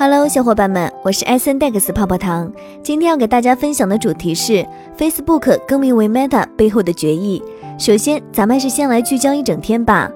[0.00, 2.52] Hello，小伙伴们，我是 S N Dex 泡泡糖。
[2.84, 4.64] 今天要给大家分享的主题是
[4.96, 7.42] Facebook 更名为 Meta 背后的决议。
[7.80, 10.08] 首先，咱们还是先来聚焦一整天吧。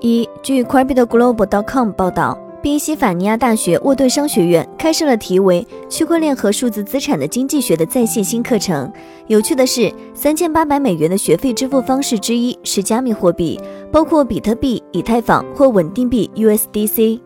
[0.00, 8.92] 一，据 CryptoGlobal.com 报道，宾夕法尼亚大学沃顿商学院开设了题为“区块链和数字资产的经济学”的在线新课程。
[9.28, 13.60] 有趣的是，三千八百美元的学费支付方式之一是加密货币，
[13.92, 17.20] 包括比特币、以太坊或稳定币 USDC。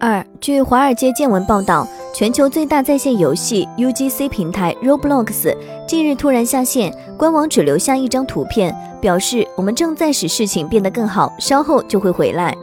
[0.00, 5.54] 二，据华尔街见闻报道，全球最大在线游戏 UGC 平台 Roblox
[5.86, 12.56] 近日突然下线，官网只留下一张图片，表示我们正在使事情变得更好，稍后就会回来。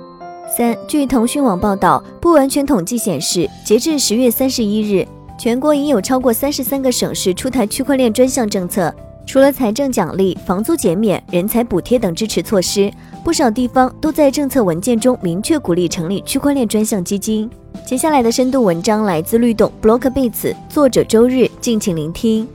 [0.57, 5.07] 三，据腾讯网报道，不完全统计显示，截至十月三十一日，
[5.37, 8.91] 全国已有超过三十三个省市出台区块链专项政策。
[9.27, 12.89] 除了财政奖励、房租减免、人才补贴等支持措施，
[13.27, 17.49] 不少地方都在政策文件中明确鼓励成立区块链专项基金。
[17.85, 22.47] 接下来的深度文章来自律动 Blockbits，作者周日，敬请聆听。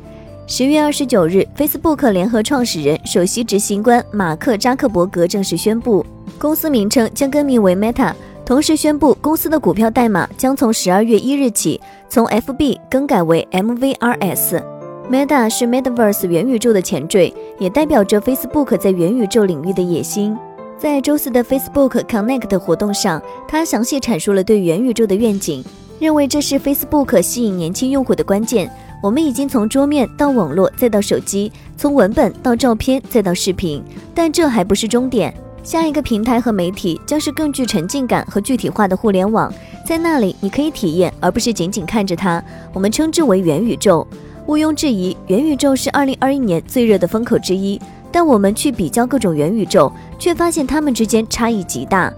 [0.47, 6.03] 十月二十九日，Facebook 联合创始人、首席执行官马克扎克伯格正式宣布，
[6.39, 8.15] 公司名称将更名为 Meta，
[8.47, 14.63] 同时宣布公司的股票代码将从十二月一日起从 FB 更改为 MVRS。
[15.11, 20.35] Meta 是 Metaverse 元宇宙的前缀，也代表着 Facebook 在元宇宙领域的野心。
[20.83, 25.65] 在周四的 Facebook Connect 活动上，他详细阐述了对元宇宙的愿景，
[26.01, 28.69] 认为这是 Facebook 吸引年轻用户的关键。
[29.01, 33.81] 我们已经从桌面到网络再到手机，从文本到照片再到视频，
[34.13, 35.33] 但这还不是终点。
[35.63, 39.55] 下一个平台和媒体将是更具沉浸感和具体化的互联网，
[39.87, 42.43] 在那里你可以体验，而不是仅仅看着它。
[42.73, 44.05] 我们称之为元宇宙。
[44.49, 47.81] 毋庸置疑，元宇宙是2021年最热的风口之一。
[48.13, 52.13] 但我们去比较各种元宇宙，却发现它们之间差异极大。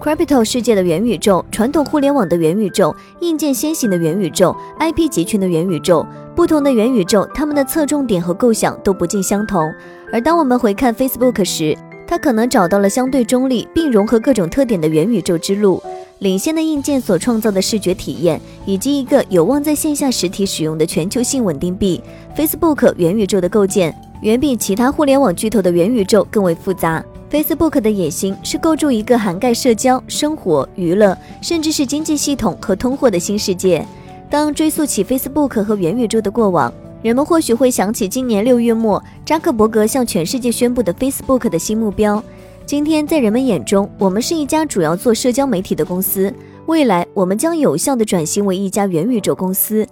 [0.00, 9.72] Crypto 世界的元宇宙、传统互联网的元宇宙、硬件先行的元宇宙、IP 集群的元宇宙，不同的元宇宙，它们的侧重点和构想都不尽相同。
[10.12, 11.76] 而当我们回看 Facebook 时，
[12.06, 15.82] 它可能找到了相对中立并融合各种特点的元宇宙之路。
[16.20, 22.00] 领先的硬件所创造的视觉体验，以及一个有望在线下实体使用的全球性稳定币
[22.36, 27.04] ，Facebook 元宇宙的构建远比其他互联网巨头的元宇宙更为复杂。
[27.30, 33.86] Facebook 的野心是构筑一个涵盖社交、生活、娱乐，甚至是经济系统和通货的新世界。
[34.30, 42.22] 当追溯起 Facebook 和元宇宙的过往，人们或许会想起今年六月末扎克伯格向全世界宣布的 Facebook 的新目标。
[42.64, 46.32] 今天，在人们眼中，我们是一家主要做社交媒体的公司。
[46.66, 49.86] 未来，我们将有效地转型为一家元宇宙公司。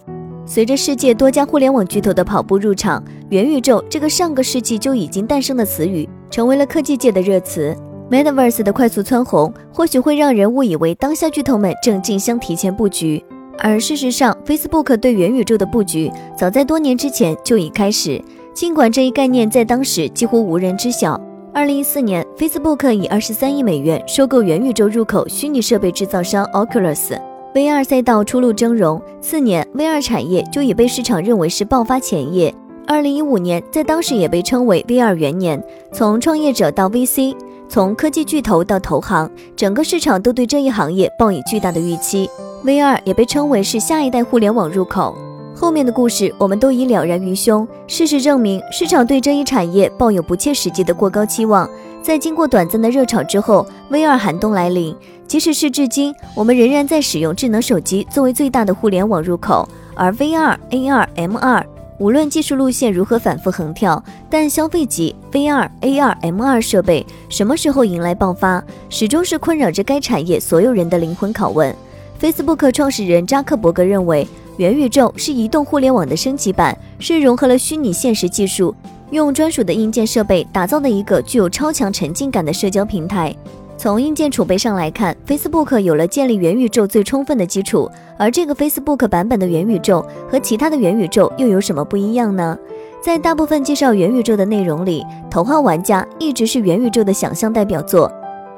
[0.49, 7.77] 随着世界多家互联网巨头的跑步入场，元宇宙这个上个世纪就已经诞生的词语，成为了科技界的热词。
[8.09, 13.23] Metaverse 的快速蹿红，或许会让人误以为当下巨头们正竞相提前布局，
[13.59, 16.09] 而事实上，Facebook 对元宇宙的布局
[16.39, 18.23] 早在多年之前就已开始，
[18.55, 21.21] 尽管这一概念在当时几乎无人知晓。
[21.53, 27.19] 二零一四年，Facebook 以二十三亿美元收购元宇宙入口虚拟设备制造商 Oculus
[27.57, 29.01] VR 赛道初露峥嵘。
[29.23, 32.55] 次年，VR 产业就已被市场认为是爆发前夜。
[32.87, 35.65] 二零一五年，在当时也被称为 VR 元年。
[35.91, 37.35] 从创业者到 VC，
[37.67, 42.29] 从科技巨头到投行，整个市场都对这一行业抱以巨大的预期。
[42.63, 45.17] VR 也被称为是下一代互联网入口。
[45.55, 47.67] 后面的故事我们都已了然于胸。
[47.87, 51.67] 事实证明，市场对这一产业抱有不切实际的过高期望。
[52.07, 54.95] 在经过短暂的热潮之后，VR 寒冬来临。
[55.27, 59.69] 即使是至今，我们仍然在使用智能手机作为最大的互联网入口。
[59.97, 61.65] 而 VR、AR、MR，
[61.99, 64.01] 无论技术路线如何反复横跳，
[64.31, 71.75] 但消费级 VR、AR、MR 设备什么时候迎来爆发，始终是困扰着该产业所有人的灵魂拷问。
[72.21, 74.25] Facebook 创始人扎克伯格认为。
[74.59, 78.75] 元宇宙是移动互联网的升级版，是融合了虚拟现实技术，
[79.11, 83.35] 用专属的硬件设备打造的一个具有超强沉浸感的社交平台。
[83.79, 87.91] 从硬件储备上来看，Facebook 有了建立元宇宙最充分的基础。
[88.19, 92.59] 而这个 Facebook 版本的元宇宙和其他的元宇宙又有什么不一样呢？
[93.03, 98.11] 在大部分介绍元宇宙的内容里，《头号玩家》一直是元宇宙的想象代表作。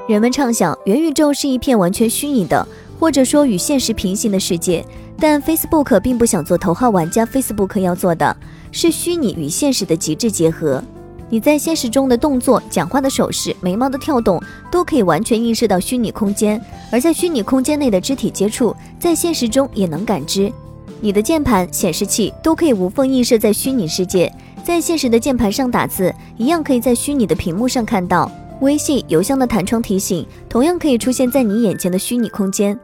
[0.09, 2.67] 人们畅想元宇宙是一片完全虚拟的，
[2.99, 4.83] 或者说与现实平行的世界。
[5.19, 8.35] 但 Facebook 并不想做头号玩家，Facebook 要做的
[8.73, 10.83] 是虚拟与现实的极致结合。
[11.31, 16.59] 你在现实中的动作、讲话的手势、眉毛的跳动，都可以完全映射到虚拟空间；
[16.91, 20.51] 而在虚拟空间内的肢体接触，在现实中也能感知。
[21.01, 24.33] 你的键盘、显示器都可以无缝映射在虚拟世界，
[24.65, 28.31] 在现实的键盘上打字，一样可以在虚拟的屏幕上看到。
[28.61, 32.77] 微信、邮箱的弹窗提醒，同样可以出现在你眼前的虚拟空间。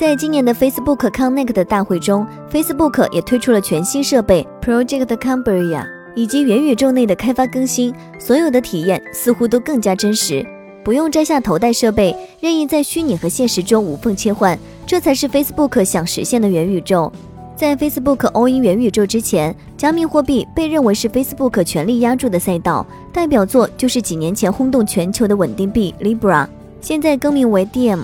[0.00, 10.42] 在今年的 Facebook Connect 的大会中，Facebook 也推出了全新设备 Project Cambria，以及元宇宙内的开发更新，所有的体验似乎都更加真实，
[10.82, 17.12] 不用摘下头戴设备，任意在虚拟和现实中无缝切换，这才是 Facebook 想实现的元宇宙。
[17.54, 26.46] 在 Facebook all in 元宇宙之前，加密货币被认为是 Facebook 全力压住的赛道，代表作就是几年前轰动全球的稳定币 Libra，
[26.80, 27.98] 现在更名为 DM。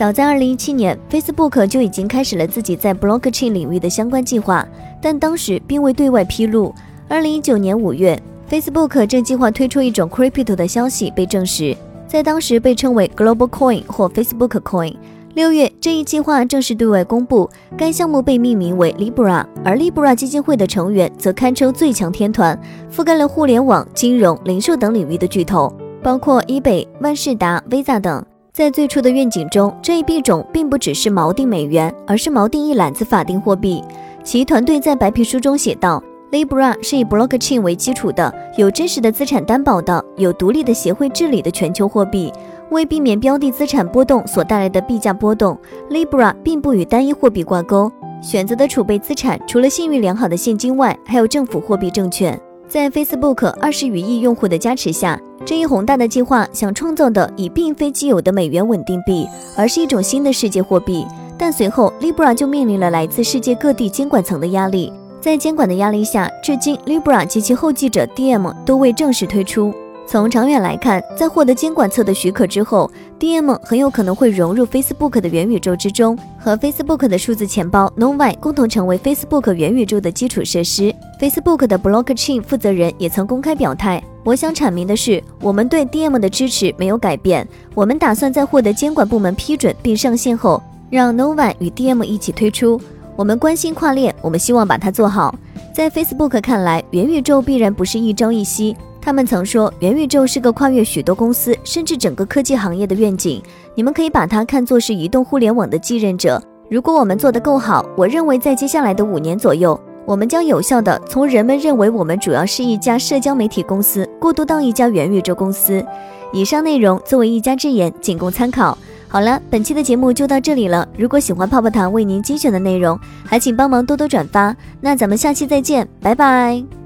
[0.00, 4.66] 早在2017年，Facebook 就已经开始了自己在 Blockchain 领域的相关计划，
[4.98, 6.74] 但当时并未对外披露。
[7.10, 11.76] 2019年5月，Facebook 正计划推出一种 Crypto 的消息被证实，
[12.06, 14.96] 在当时被称为 Global Coin 或 Facebook Coin。
[15.34, 22.58] 六月，这一计划正式对外公布，该项目被命名为 Libra，而 Libra 基金会的成员则堪称最强天团，
[22.90, 25.70] 覆盖了互联网、金融、零售等领域的巨头，
[26.02, 28.24] 包括 eBay、万事达、Visa 等。
[28.52, 33.82] 在最初的愿景中，这一币种并不只是锚定美元，而是锚定一揽子法定货币。
[34.24, 36.02] 其团队在白皮书中写道
[36.32, 42.32] ：“Libra 是以 Blockchain 为基础的，有真实的资产担保的，有独立的协会治理的全球货币。”
[42.70, 45.56] 为避免标的资产波动所带来的币价波动
[45.88, 52.40] ，Libra 并不与单一货币挂钩，选择的储备资产除了信誉良好的现金外，还有政府货币证券。
[52.70, 59.26] 在 Facebook 二十余亿用户的加持下，这一宏大的计划想创造的已并非既有的美元稳定币，
[59.56, 61.04] 而是一种新的世界货币。
[61.36, 64.92] 但随后，Libra 就面临了来自世界各地监管层的压力。
[65.20, 69.74] 在监管的压力下，至今 Libra 及其后继者 DM 都未正式推出。
[70.10, 72.90] 从长远来看，在获得监管侧的许可之后
[73.20, 80.92] ，DM 很有可能会融入 Facebook 的元宇宙之中，和 Facebook 的数字钱包 Novi 共同成为 Facebook 元宇宙的基础设施。
[81.20, 87.46] Facebook 的 Blockchain 负责人也曾公开表态：“我想阐明的是，我们对 DM 的支持没有改变。
[87.72, 90.60] 我们打算在获得监管部门批准并上线后，
[90.90, 92.80] 让 Novi 与 DM 一起推出。
[93.14, 95.32] 我们关心跨链，我们希望把它做好。
[95.72, 103.42] 在 Facebook 看来，元宇宙必然不是一朝一夕。”他们曾说，元宇宙是个跨越许多公司，甚至整个科技行业的愿景。
[103.74, 106.42] 你们可以把它看作是移动互联网的继任者。
[106.68, 115.84] 如果我们做得够好，我认为在接下来的五年左右，我们将有效地从人们认为我们主要是一家社交媒体公司，过渡到一家元宇宙公司。
[116.32, 118.76] 以上内容作为一家之言，仅供参考。
[119.08, 120.86] 好了，本期的节目就到这里了。
[120.96, 124.54] 如果喜欢泡泡糖为您精选的内容，还请帮忙多多转发。
[124.80, 126.80] 那咱们下期再见，拜拜。